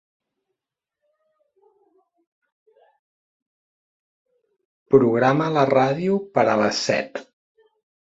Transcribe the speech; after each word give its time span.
Programa 4.97 5.51
la 5.61 5.69
ràdio 5.75 6.19
per 6.39 6.49
a 6.57 6.61
les 6.65 6.85
set. 6.91 7.27